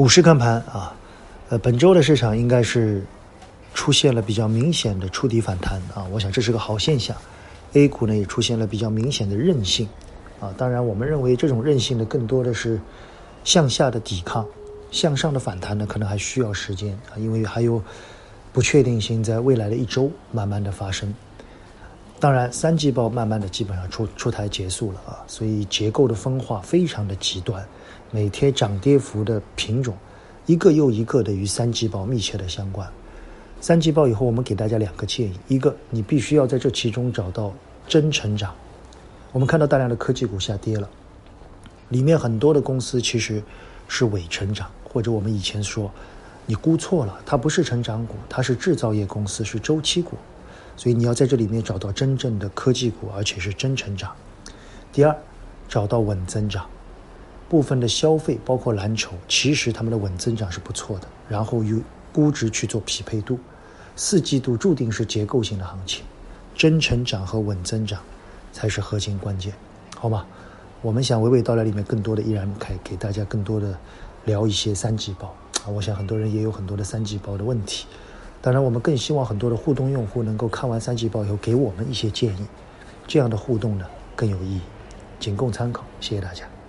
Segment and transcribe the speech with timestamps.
[0.00, 0.96] 股市看盘啊，
[1.50, 3.04] 呃，本周的市场应该是
[3.74, 7.14] 出现了比较明显的触底反弹啊，我想这是个好现象。
[7.74, 9.86] A 股呢也出现了比较明显的韧性
[10.40, 12.80] 啊，当然我们认为这种韧性呢更多的是
[13.44, 14.46] 向下的抵抗，
[14.90, 17.82] 向上的反弹呢可能还需要时间啊，因为还有
[18.54, 21.14] 不确定性在未来的一周慢慢的发生。
[22.20, 27.66] 当然，三季报慢慢的基本上出出台结束了啊，所以结构的分化非常的极端。
[28.10, 29.96] 每天涨跌幅的品种，
[30.44, 32.86] 一个又一个的与三季报密切的相关。
[33.62, 37.50] 三季报以后，我们给大家两个建议：一个，你必须要在这其中找到
[37.88, 38.54] 真成长。
[39.32, 40.86] 我们看到大量的科技股下跌了，
[41.88, 43.42] 里面很多的公司其实
[43.88, 45.90] 是伪成长，或者我们以前说
[46.44, 50.18] 你估错了，它不是成长股，它是制造业公司，是周期股。
[50.80, 54.16] 所以你要在这里面找到真正的科技股，而且是真成长。
[54.90, 55.14] 第二，
[55.68, 56.66] 找到稳增长。
[57.50, 61.06] 部分的消费，包括蓝筹，其实他们的稳增长是不错的。
[61.28, 61.82] 然后与
[62.14, 63.38] 估值去做匹配度，
[63.94, 66.02] 四季度注定是结构性的行情，
[66.54, 68.00] 真成长和稳增长
[68.50, 69.52] 才是核心关键，
[69.98, 70.24] 好吗？
[70.80, 73.78] 我们想娓娓道来里面更多的依然可以给大家更多的
[74.24, 75.68] 聊一些三季报啊。
[75.68, 77.84] 我想很多人也有很多的三季报的问题，
[78.42, 82.46] 当然我们更希望很多的互动用户能够看完三季报以后给我们一些建议，
[83.06, 84.60] 这样的互动呢更有意义，
[85.18, 85.84] 仅供参考。
[86.00, 86.59] 谢谢大家。